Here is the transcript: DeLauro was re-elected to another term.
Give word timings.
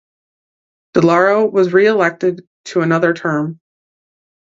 DeLauro 0.95 1.51
was 1.51 1.73
re-elected 1.73 2.47
to 2.65 2.81
another 2.81 3.13
term. 3.13 3.59